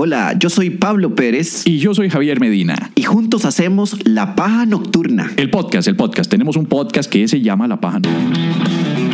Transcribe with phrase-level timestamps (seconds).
[0.00, 2.92] Hola, yo soy Pablo Pérez Y yo soy Javier Medina.
[2.94, 5.32] y juntos hacemos La Paja Nocturna.
[5.36, 6.30] El podcast, el podcast.
[6.30, 7.98] Tenemos un podcast que se llama La Paja.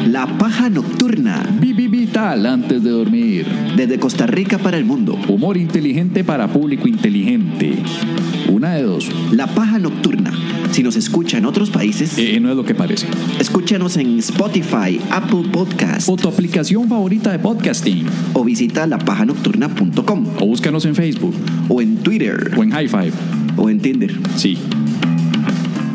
[0.06, 1.42] La Paja Nocturna,
[2.14, 3.44] vital antes de dormir.
[3.76, 5.18] desde Costa Rica para el mundo.
[5.26, 7.74] Humor inteligente para público inteligente.
[8.48, 9.10] Una de dos.
[9.32, 10.32] La Paja Nocturna.
[10.70, 13.08] Si nos escucha en otros países, Eh, no es lo que parece.
[13.40, 18.06] escúchanos en Spotify, Apple Podcast O tu aplicación favorita de podcasting.
[18.32, 21.34] o visita lapajanocturna.com O búscanos en Facebook.
[21.68, 23.12] o en Twitter O en High Five.
[23.56, 24.14] o en Tinder.
[24.36, 24.56] Sí.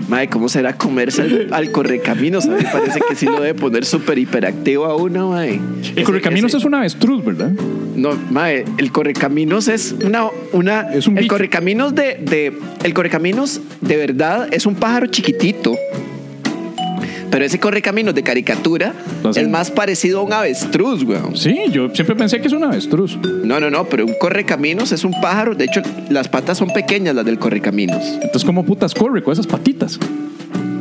[0.09, 2.45] Mae, ¿cómo será comerse al, al correcaminos?
[2.45, 5.59] A mí me parece que sí lo debe poner súper hiperactivo a uno, mae.
[5.95, 7.51] El Correcaminos es un avestruz, ¿verdad?
[7.95, 11.35] No, mae, el correcaminos es una, una Es un el bicho.
[11.35, 15.75] correcaminos de, de el correcaminos de verdad es un pájaro chiquitito.
[17.31, 18.93] Pero ese correcaminos de caricatura
[19.35, 21.37] es más parecido a un avestruz, weón.
[21.37, 23.17] Sí, yo siempre pensé que es un avestruz.
[23.43, 25.53] No, no, no, pero un correcaminos es un pájaro.
[25.55, 29.47] De hecho, las patas son pequeñas las del correcaminos, Entonces, ¿cómo putas corre con esas
[29.47, 29.99] patitas?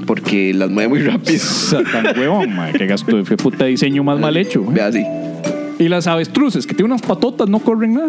[0.06, 1.38] porque las mueve muy rápido.
[1.92, 4.64] Tan huevón, que gasto qué puta diseño más mal hecho.
[4.64, 5.04] Ve así.
[5.78, 8.08] Y las avestruces, que tienen unas patotas, no corren nada.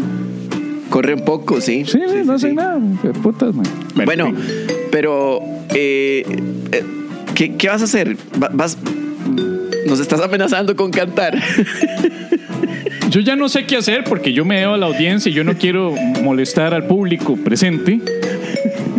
[0.90, 1.84] Corren poco, sí.
[1.86, 2.56] Sí, Sí, no sí, hacen sí.
[2.56, 2.80] nada.
[3.02, 3.66] qué putas, mae.
[4.06, 4.34] Bueno,
[4.92, 5.42] pero
[5.76, 6.24] eh,
[6.72, 6.84] eh,
[7.40, 8.18] ¿qué, qué vas a hacer?
[8.42, 8.78] Va- Vas,
[9.88, 11.38] nos estás amenazando con cantar.
[13.10, 15.44] Yo ya no sé qué hacer porque yo me debo a la audiencia y yo
[15.44, 18.00] no quiero molestar al público presente.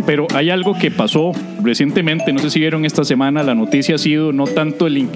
[0.05, 1.31] Pero hay algo que pasó
[1.63, 5.07] recientemente, no sé si vieron esta semana, la noticia ha sido no tanto el...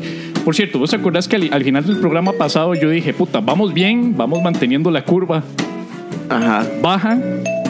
[0.45, 3.73] Por cierto, ¿vos acordás que al, al final del programa pasado yo dije, puta, vamos
[3.73, 5.43] bien, vamos manteniendo la curva
[6.29, 6.65] Ajá.
[6.81, 7.19] baja,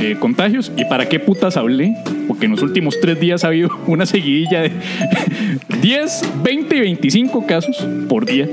[0.02, 1.96] eh, contagios, y para qué putas hablé?
[2.28, 4.72] Porque en los últimos tres días ha habido una seguidilla de
[5.82, 7.78] 10, 20 y 25 casos
[8.10, 8.50] por día.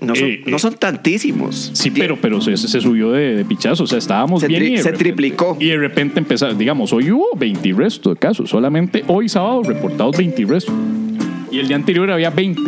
[0.00, 0.58] No son, Eh, no eh.
[0.58, 1.70] son tantísimos.
[1.74, 3.84] Sí, pero, pero se, se subió de, de pichazo.
[3.84, 4.62] O sea, estábamos Se bien.
[4.62, 5.56] tri- y se repente- triplicó.
[5.60, 8.48] Y de repente empezó, digamos, hoy hubo 20 y resto de casos.
[8.48, 10.72] Solamente hoy sábado reportados 20 y resto.
[11.52, 12.60] Y el día anterior había 20.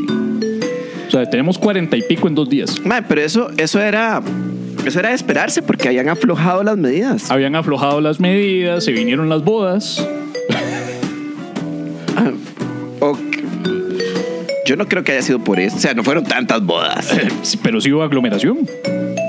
[1.08, 2.78] O sea, tenemos 40 y pico en dos días.
[2.84, 4.20] Mae, pero eso, eso era.
[4.84, 7.30] Eso era de esperarse porque habían aflojado las medidas.
[7.30, 10.06] Habían aflojado las medidas, se vinieron las bodas.
[12.16, 12.32] Ah.
[14.66, 15.76] Yo no creo que haya sido por eso.
[15.76, 17.08] O sea, no fueron tantas bodas.
[17.62, 18.68] Pero sí hubo aglomeración.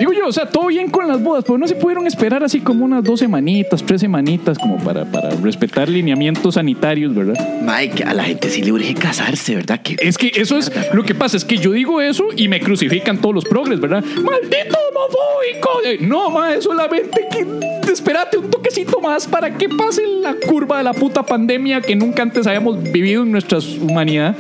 [0.04, 2.60] Digo yo, o sea, todo bien con las bodas, pero no se pudieron esperar así
[2.60, 7.36] como unas dos semanitas, tres semanitas, como para, para respetar lineamientos sanitarios, ¿verdad?
[7.62, 9.82] Mike, a la gente sí le urge casarse, ¿verdad?
[9.82, 12.60] Que Es que eso es lo que pasa, es que yo digo eso y me
[12.60, 14.04] crucifican todos los progres, ¿verdad?
[14.04, 15.70] ¡Maldito homofóbico!
[15.86, 17.48] Eh, No, ma, es solamente que
[17.90, 22.24] espérate un toquecito más para que pase la curva de la puta pandemia que nunca
[22.24, 24.36] antes habíamos vivido en nuestra humanidad.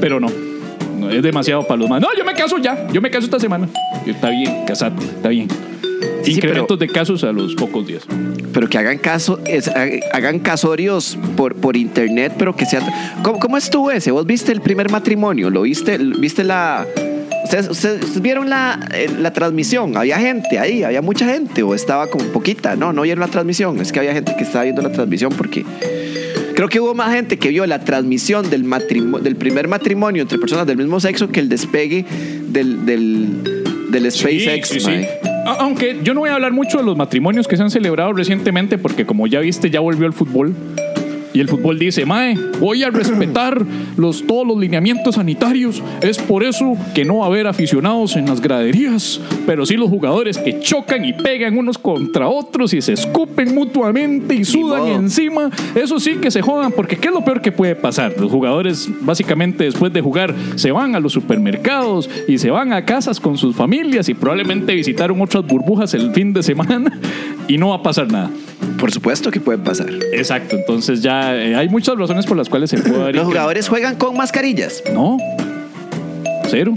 [0.00, 0.28] Pero no,
[0.98, 2.00] no es demasiado para los más.
[2.00, 3.68] No, yo me caso ya, yo me caso esta semana.
[4.06, 5.48] Está bien, casate, está bien.
[6.22, 8.04] Sí, Incrementos de casos a los pocos días.
[8.52, 9.70] pero que hagan caso, es-
[10.12, 12.80] hagan casorios por, por internet, pero que sea.
[13.22, 14.10] ¿Cómo, cómo estuvo ese?
[14.10, 15.50] ¿Vos viste el primer matrimonio?
[15.50, 15.98] ¿Lo viste?
[15.98, 16.86] ¿Viste la.
[17.44, 19.96] ¿Ustedes, ustedes- ustedes vieron la, eh, la transmisión?
[19.96, 20.82] ¿Había gente ahí?
[20.84, 21.62] ¿Había mucha gente?
[21.62, 22.76] ¿O estaba como poquita?
[22.76, 23.80] No, no vieron la transmisión.
[23.80, 25.64] Es que había gente que estaba viendo la transmisión porque.
[26.58, 28.64] Creo que hubo más gente que vio la transmisión del,
[29.36, 32.04] primer matrimonio entre personas del mismo sexo que el despegue
[32.48, 34.68] del, del, del SpaceX.
[34.68, 34.90] Sí, sí,
[35.46, 38.76] Aunque yo no voy a hablar mucho de los matrimonios que se han celebrado recientemente,
[38.76, 40.52] porque como ya viste, ya volvió el fútbol.
[41.38, 43.64] Y el fútbol dice, Mae, voy a respetar
[43.96, 45.80] los, todos los lineamientos sanitarios.
[46.00, 49.88] Es por eso que no va a haber aficionados en las graderías, pero sí los
[49.88, 54.96] jugadores que chocan y pegan unos contra otros y se escupen mutuamente y sudan modo.
[54.96, 55.50] encima.
[55.76, 58.14] Eso sí que se jodan, porque ¿qué es lo peor que puede pasar?
[58.18, 62.84] Los jugadores, básicamente, después de jugar, se van a los supermercados y se van a
[62.84, 66.98] casas con sus familias y probablemente visitaron otras burbujas el fin de semana
[67.46, 68.28] y no va a pasar nada.
[68.78, 69.90] Por supuesto que puede pasar.
[70.12, 73.12] Exacto, entonces ya eh, hay muchas razones por las cuales se puede.
[73.12, 74.82] Los jugadores juegan con mascarillas.
[74.92, 75.16] No,
[76.48, 76.74] cero.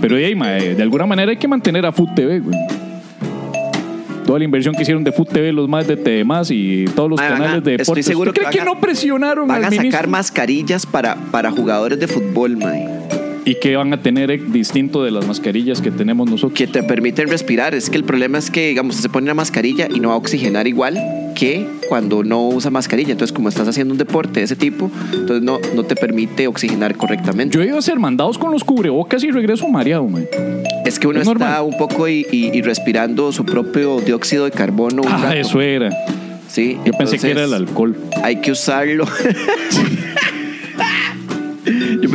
[0.00, 2.58] Pero de, ahí, mae, de alguna manera hay que mantener a Food TV, güey.
[4.26, 7.08] Toda la inversión que hicieron de Food TV, los más de TV más y todos
[7.08, 8.06] los canales de estoy deportes.
[8.06, 9.92] seguro ¿Usted que cree que, no presionaron Van a ministro?
[9.92, 12.88] sacar mascarillas para, para jugadores de fútbol, mae,
[13.44, 16.58] ¿Y qué van a tener eh, distinto de las mascarillas que tenemos nosotros?
[16.58, 17.76] que te permiten respirar.
[17.76, 20.18] Es que el problema es que, digamos, se pone una mascarilla y no va a
[20.18, 20.98] oxigenar igual
[21.36, 23.12] que cuando no usa mascarilla.
[23.12, 26.96] Entonces, como estás haciendo un deporte de ese tipo, entonces no, no te permite oxigenar
[26.96, 27.54] correctamente.
[27.54, 30.26] Yo he ido a ser mandados con los cubrebocas y regreso mareado, man.
[30.84, 31.62] es que uno es está normal.
[31.72, 35.02] un poco y, y- y respirando su propio dióxido de carbono.
[35.02, 35.34] un Ah, rato.
[35.36, 35.90] eso era.
[36.48, 37.96] Sí, Yo pensé que era el alcohol.
[38.22, 39.04] Hay que usarlo.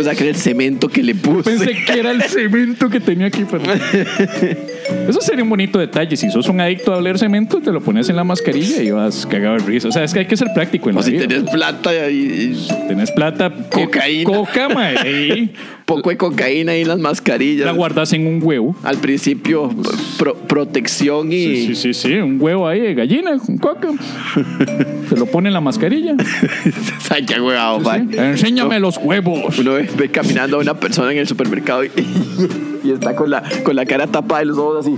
[0.01, 1.49] Pensaba que era el cemento que le puse.
[1.51, 3.45] Pensé que era el cemento que tenía aquí.
[3.49, 3.63] Pero...
[5.07, 6.15] Eso sería un bonito detalle.
[6.17, 9.25] Si sos un adicto a oler cemento, te lo pones en la mascarilla y vas
[9.25, 9.87] cagado de risa.
[9.87, 11.27] O sea, es que hay que ser práctico en o la si vida.
[11.27, 12.57] tenés plata y,
[12.87, 14.23] Tenés plata, Cocaína.
[14.23, 15.49] coca, mae,
[15.95, 17.65] poco de cocaína ahí en las mascarillas.
[17.65, 18.75] la guardas en un huevo.
[18.83, 19.69] Al principio,
[20.17, 21.37] pro- protección y.
[21.45, 23.89] Sí, sí, sí, sí, un huevo ahí de gallina con coca.
[25.09, 26.15] Te lo pone en la mascarilla.
[27.09, 27.85] Ay, qué huevado, Sí.
[27.85, 28.29] mae.
[28.31, 29.57] Enséñame los huevos.
[29.59, 31.91] Uno ve, ve caminando a una persona en el supermercado y,
[32.83, 34.95] y está con la, con la cara tapada y los ojos así.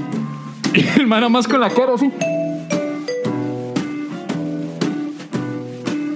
[0.75, 2.09] Y el man más con la cara así.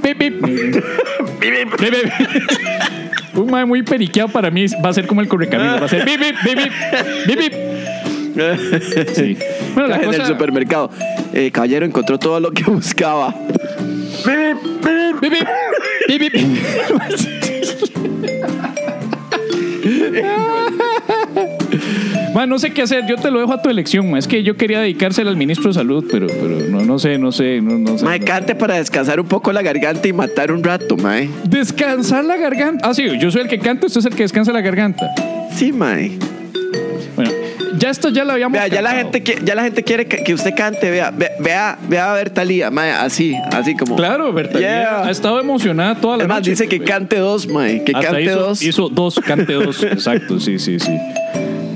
[0.02, 0.18] Pip.
[0.20, 1.94] Pip, pip.
[3.38, 5.82] Un mae muy periqueado para mí va a ser como el correcaminos.
[5.82, 6.72] Va a ser bip, bip, bip, bip,
[7.28, 7.54] bip, bip.
[9.16, 9.38] Sí.
[9.74, 10.90] Bueno, la en el supermercado.
[11.34, 13.36] Eh, caballero encontró todo lo que buscaba.
[14.26, 14.58] Bip,
[15.22, 15.22] bip,
[16.08, 16.34] bip, bip.
[22.38, 24.12] Man, no sé qué hacer, yo te lo dejo a tu elección.
[24.12, 24.20] man.
[24.20, 27.32] Es que yo quería dedicársela al ministro de salud, pero, pero no, no sé, no
[27.32, 28.06] sé, no, no sé.
[28.06, 31.28] Mae, cante para descansar un poco la garganta y matar un rato, mae.
[31.46, 32.88] Descansar la garganta.
[32.88, 35.10] Ah, sí, yo soy el que canta, usted es el que descansa la garganta.
[35.56, 36.12] Sí, mae.
[37.16, 37.32] Bueno,
[37.80, 38.54] ya esto ya lo habíamos.
[38.60, 41.32] Vea, ya la gente, que- ya la gente quiere que, que usted cante, vea, ve-
[41.40, 43.96] vea, vea a Bertalía, mae, así, así como.
[43.96, 44.60] Claro, Berta.
[44.60, 45.06] Yeah.
[45.06, 46.52] Ha estado emocionada toda la Es más, noche.
[46.52, 48.62] dice que cante dos, mae, que Hasta cante hizo, dos.
[48.62, 49.82] Hizo dos, cante dos.
[49.84, 50.92] Exacto, sí, sí, sí.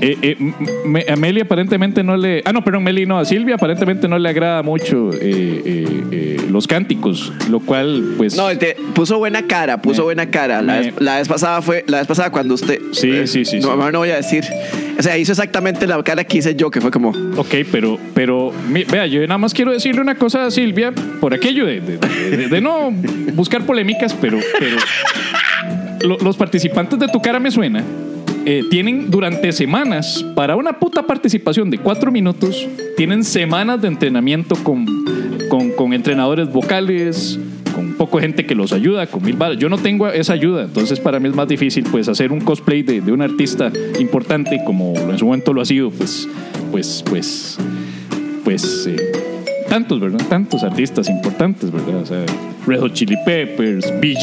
[0.04, 0.36] Eh, eh,
[0.84, 2.42] me- a Meli aparentemente no le.
[2.44, 3.18] Ah, no, perdón, Meli no.
[3.20, 8.36] A Silvia aparentemente no le agrada mucho eh, eh, eh, los cánticos, lo cual, pues.
[8.36, 10.60] No, te puso buena cara, puso buena cara.
[10.60, 12.80] La, vez, la vez pasada fue, la vez pasada cuando usted.
[12.90, 13.92] Sí, eh, sí, sí, No, sí.
[13.92, 14.42] no voy a decir.
[14.98, 17.10] O sea, hizo exactamente la cara que hice yo, que fue como.
[17.36, 21.32] Ok, pero, pero mi- vea, yo nada más quiero decirle una cosa a Silvia, por
[21.32, 22.90] aquello de, de- de- de- de no
[23.34, 24.76] buscar polémicas, pero, pero
[26.02, 27.84] lo- los participantes de Tu Cara Me Suena
[28.44, 34.56] eh, tienen durante semanas, para una puta participación de cuatro minutos, tienen semanas de entrenamiento
[34.56, 34.86] con,
[35.48, 37.38] con, con entrenadores vocales,
[37.74, 39.58] con poco gente que los ayuda, con mil balas.
[39.58, 42.82] Yo no tengo esa ayuda, entonces para mí es más difícil pues hacer un cosplay
[42.82, 46.28] de, de un artista importante como en su momento lo ha sido, pues,
[46.70, 47.58] pues, pues,
[48.44, 49.12] pues, eh,
[49.68, 50.20] tantos, ¿verdad?
[50.28, 52.02] Tantos artistas importantes, ¿verdad?
[52.02, 52.24] O sea,
[52.66, 54.14] Red Hot Chili Peppers, Bee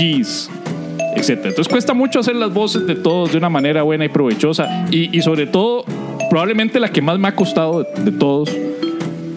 [1.16, 1.50] Etcétera.
[1.50, 4.86] Entonces cuesta mucho hacer las voces de todos de una manera buena y provechosa.
[4.92, 5.84] Y, y sobre todo,
[6.30, 8.50] probablemente la que más me ha costado de, de todos,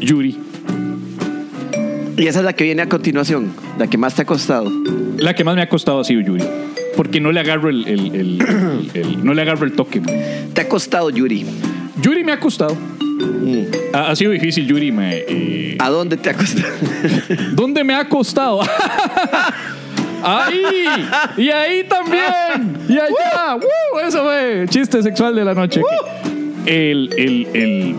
[0.00, 0.38] Yuri.
[2.16, 4.70] Y esa es la que viene a continuación, la que más te ha costado.
[5.16, 6.44] La que más me ha costado ha sido Yuri.
[6.96, 10.00] Porque no le agarro el, el- el- el- el- no le agarro el toque.
[10.52, 11.46] Te ha costado, Yuri.
[12.02, 12.76] Yuri me ha costado.
[13.94, 14.92] Ha, ha sido difícil, Yuri.
[14.92, 16.68] Me, eh, ¿A dónde te ha costado?
[17.54, 18.60] ¿Dónde me ha costado?
[20.24, 20.84] Ahí.
[21.36, 22.76] Y ahí también.
[22.88, 23.56] Y allá.
[23.56, 24.00] ¡Woo!
[24.06, 25.80] Eso fue chiste sexual de la noche.
[26.66, 27.96] El, el, el-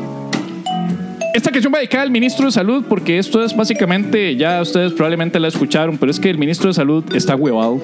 [1.34, 5.40] Esta canción va dedicada al ministro de Salud porque esto es básicamente, ya ustedes probablemente
[5.40, 7.82] la escucharon, pero es que el ministro de Salud está huevado.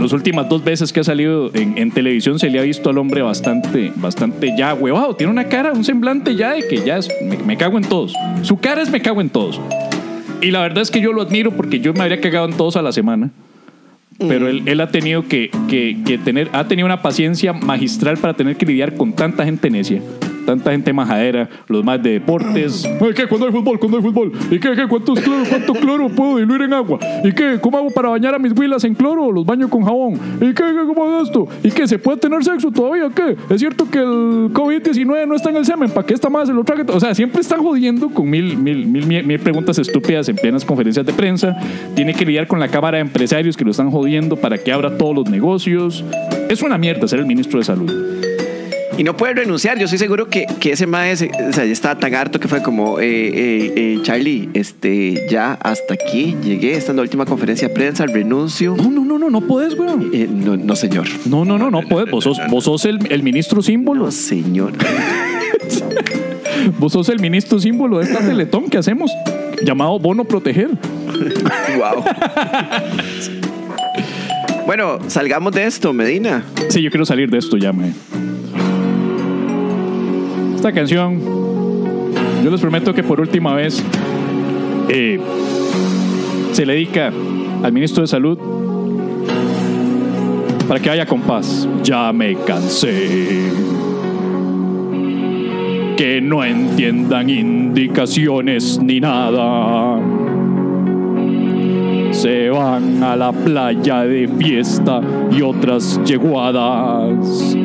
[0.00, 2.98] Las últimas dos veces que ha salido en, en televisión se le ha visto al
[2.98, 5.14] hombre bastante, bastante ya huevado.
[5.14, 8.12] Tiene una cara, un semblante ya de que ya es, me, me cago en todos.
[8.42, 9.60] Su cara es me cago en todos.
[10.42, 12.76] Y la verdad es que yo lo admiro porque yo me habría cagado en todos
[12.76, 13.30] a la semana.
[14.18, 18.34] Pero él, él ha tenido que, que- que tener, ha tenido una paciencia magistral para
[18.34, 20.00] tener que lidiar con tanta gente necia,
[20.44, 22.88] tanta gente majadera, los más de deportes.
[23.14, 23.26] ¿Qué?
[23.26, 23.78] ¿Cuándo hay fútbol?
[23.78, 24.32] ¿Cuándo hay fútbol?
[24.50, 24.74] ¿Y qué?
[24.74, 24.86] qué?
[24.86, 26.98] ¿Cuántos cloro, ¿Cuánto cloro puedo diluir en agua?
[27.24, 27.58] ¿Y qué?
[27.60, 30.14] ¿Cómo hago para bañar a mis huilas en cloro los baño con jabón?
[30.36, 30.64] ¿Y qué?
[30.64, 31.48] qué ¿Cómo es esto?
[31.62, 31.86] ¿Y qué?
[31.86, 33.08] ¿Se puede tener sexo todavía?
[33.14, 33.36] ¿Qué?
[33.50, 35.90] ¿Es cierto que el COVID-19 no está en el semen?
[35.90, 36.84] ¿Para qué esta más se lo trague?
[36.88, 40.64] O sea, siempre están jodiendo con mil, mil, mil, mil, mil preguntas estúpidas en plenas
[40.64, 41.56] conferencias de prensa.
[41.94, 44.96] Tiene que lidiar con la cámara de empresarios que lo están jodiendo para que abra
[44.96, 46.04] todos los negocios.
[46.48, 48.31] Es una mierda ser el ministro de salud.
[48.98, 49.78] Y no puede renunciar.
[49.78, 52.62] Yo estoy seguro que, que ese maestro, o sea, ya estaba tan harto que fue
[52.62, 56.74] como, eh, eh, eh, Charlie, este, ya hasta aquí llegué.
[56.74, 58.76] Esta es la última conferencia de prensa, renuncio.
[58.76, 60.10] No, no, no, no, no puedes, weón.
[60.12, 61.06] Eh, no, no, señor.
[61.24, 62.10] No, no, no, no puedes.
[62.10, 64.04] Vos sos, vos sos el, el ministro símbolo.
[64.04, 64.72] No, señor.
[66.78, 69.10] Vos sos el ministro símbolo de esta teletón que hacemos,
[69.64, 70.68] llamado Bono Proteger.
[71.76, 72.04] wow.
[74.66, 76.44] bueno, salgamos de esto, Medina.
[76.68, 77.92] Sí, yo quiero salir de esto ya, me.
[80.62, 81.18] Esta canción,
[82.44, 83.82] yo les prometo que por última vez
[84.88, 85.18] eh,
[86.52, 87.12] se le dedica
[87.64, 88.38] al ministro de Salud
[90.68, 91.68] para que vaya con paz.
[91.82, 93.50] Ya me cansé.
[95.96, 99.98] Que no entiendan indicaciones ni nada.
[102.12, 105.00] se van a la playa de fiesta
[105.32, 107.56] y otras yeguadas.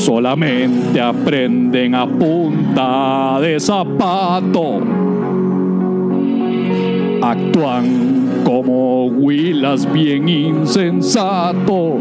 [0.00, 4.80] Solamente aprenden a punta de zapato.
[7.20, 11.98] Actúan como huilas bien insensatos.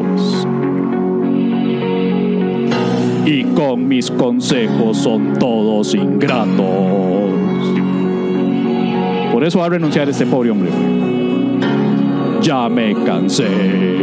[3.25, 6.69] Y con mis consejos son todos ingratos.
[9.33, 10.71] Por eso va a renunciar este pobre hombre.
[12.41, 13.98] Ya me cansé.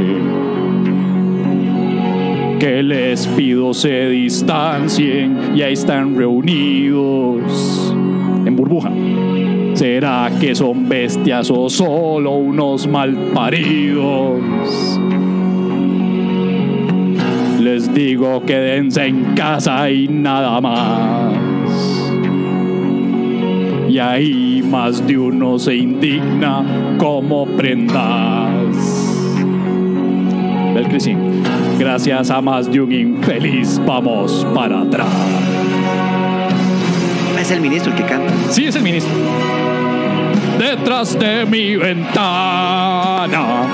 [2.59, 7.95] Que les pido se distancien y ahí están reunidos
[8.47, 8.91] en burbuja.
[9.75, 14.41] ¿Será que son bestias o solo unos malparidos?
[17.61, 21.35] Les digo quédense en casa y nada más.
[23.87, 28.96] Y ahí más de uno se indigna como prendas.
[30.77, 31.43] El Crisín.
[31.79, 35.09] Gracias a más de un infeliz vamos para atrás.
[37.41, 38.33] Es el ministro el que canta.
[38.51, 39.13] Sí, es el ministro.
[40.59, 43.67] Detrás de mi ventana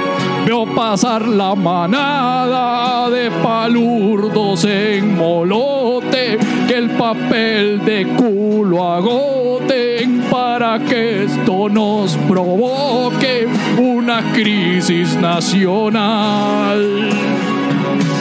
[0.46, 9.91] veo pasar la manada de palurdos en molote que el papel de culo agoten
[10.32, 13.46] para que esto nos provoque
[13.76, 16.80] una crisis nacional.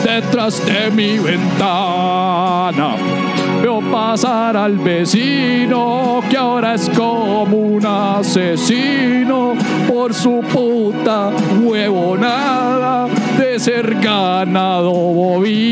[0.04, 2.96] Detrás de mi ventana
[3.62, 9.54] veo pasar al vecino que ahora es como un asesino
[9.88, 11.30] por su puta
[11.62, 15.62] huevonada de ser ganado bovino.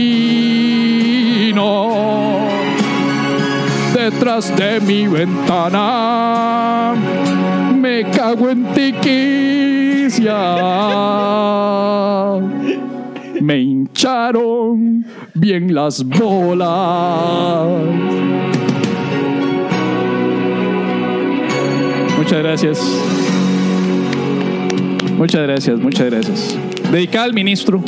[4.10, 6.94] Detrás de mi ventana
[7.74, 10.34] me cago en tiquicia
[13.40, 17.68] me hincharon bien las bolas.
[22.18, 22.78] Muchas gracias.
[25.16, 26.58] Muchas gracias, muchas gracias.
[26.90, 27.82] Dedicada al ministro.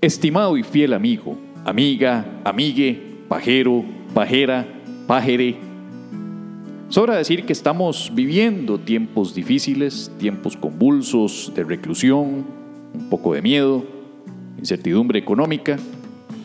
[0.00, 3.84] Estimado y fiel amigo, amiga, amigue, pajero,
[4.16, 4.66] pajera,
[5.06, 5.56] pajere.
[6.88, 12.46] Sobra decir que estamos viviendo tiempos difíciles, tiempos convulsos de reclusión,
[12.94, 13.84] un poco de miedo,
[14.58, 15.76] incertidumbre económica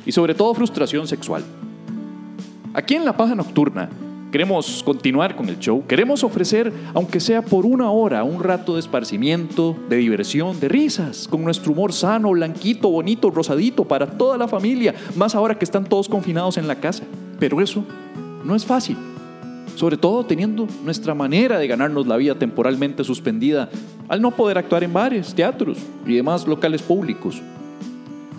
[0.05, 1.45] y sobre todo frustración sexual.
[2.73, 3.89] Aquí en La Paja Nocturna
[4.33, 8.81] queremos continuar con el show, queremos ofrecer, aunque sea por una hora, un rato de
[8.81, 14.49] esparcimiento, de diversión, de risas, con nuestro humor sano, blanquito, bonito, rosadito para toda la
[14.49, 17.05] familia, más ahora que están todos confinados en la casa.
[17.41, 17.83] Pero eso
[18.45, 18.95] no es fácil
[19.75, 23.67] sobre todo teniendo nuestra manera de ganarnos la vida temporalmente suspendida
[24.09, 27.41] al no poder actuar en bares, teatros y demás locales públicos.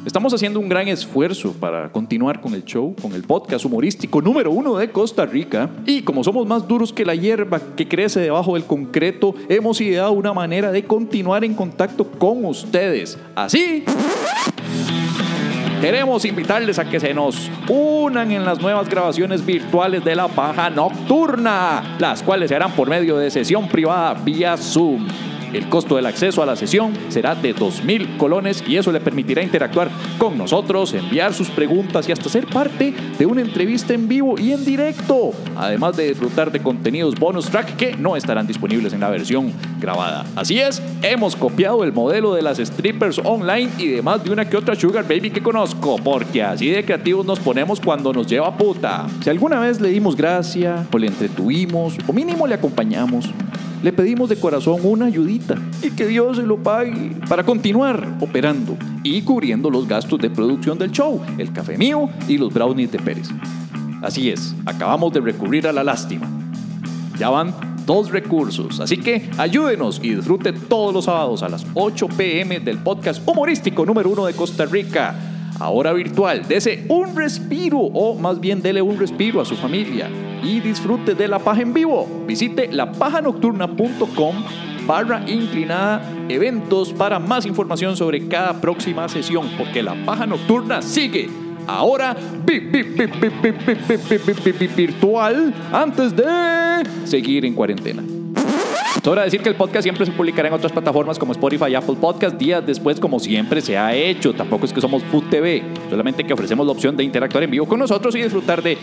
[0.07, 4.53] Estamos haciendo un gran esfuerzo para continuar con el show, con el podcast humorístico número
[4.53, 5.69] uno de Costa Rica.
[5.87, 10.13] Y como somos más duros que la hierba que crece debajo del concreto, hemos ideado
[10.13, 13.19] una manera de continuar en contacto con ustedes.
[13.35, 13.85] Así
[15.83, 20.71] Queremos invitarles a que se nos unan en las nuevas grabaciones virtuales de la paja
[20.71, 25.09] nocturna, las cuales se harán por medio de sesión privada vía Zoom.
[25.53, 29.43] El costo del acceso a la sesión será de 2.000 colones y eso le permitirá
[29.43, 34.39] interactuar con nosotros, enviar sus preguntas y hasta ser parte de una entrevista en vivo
[34.39, 35.33] y en directo.
[35.57, 40.25] Además de disfrutar de contenidos bonus track que no estarán disponibles en la versión grabada.
[40.37, 44.49] Así es, hemos copiado el modelo de las strippers online y de más de una
[44.49, 48.57] que otra sugar baby que conozco, porque así de creativos nos ponemos cuando nos lleva
[48.57, 49.07] puta.
[49.23, 53.31] Si alguna vez le dimos gracia o le entretuvimos o mínimo le acompañamos,
[53.83, 58.77] le pedimos de corazón una ayudita y que Dios se lo pague para continuar operando
[59.03, 62.99] y cubriendo los gastos de producción del show, el café mío y los brownies de
[63.01, 63.29] Pérez.
[64.01, 66.29] Así es, acabamos de recurrir a la lástima.
[67.19, 72.09] Ya van dos recursos, así que ayúdenos y disfrute todos los sábados a las 8
[72.17, 75.15] pm del podcast humorístico número uno de Costa Rica.
[75.59, 80.09] Ahora virtual, dese un respiro o más bien dele un respiro a su familia
[80.43, 82.25] y disfrute de la paja en vivo.
[82.27, 84.37] Visite lapajanocturna.com
[84.87, 91.29] barra inclinada eventos para más información sobre cada próxima sesión, porque la paja nocturna sigue
[91.67, 92.17] ahora
[94.77, 96.27] virtual antes de
[97.05, 98.03] seguir en cuarentena.
[99.03, 101.97] Sobra decir que el podcast siempre se publicará en otras plataformas como Spotify y Apple
[102.01, 104.33] Podcast días después, como siempre se ha hecho.
[104.33, 107.67] Tampoco es que somos Food TV, solamente que ofrecemos la opción de interactuar en vivo
[107.67, 108.79] con nosotros y disfrutar de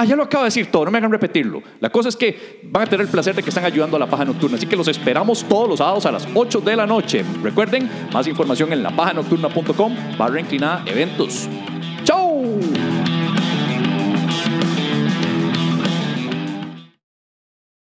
[0.00, 1.60] Ah, ya lo acabo de decir todo, no me hagan repetirlo.
[1.80, 4.06] La cosa es que van a tener el placer de que están ayudando a la
[4.06, 4.56] paja nocturna.
[4.56, 7.24] Así que los esperamos todos los sábados a las 8 de la noche.
[7.42, 11.48] Recuerden, más información en lapajanocturna.com barra inclinada eventos.
[12.04, 12.60] ¡Chau!